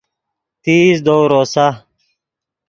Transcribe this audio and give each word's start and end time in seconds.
تیز 0.63 0.95
دؤ 1.05 1.19
روسا 1.31 1.67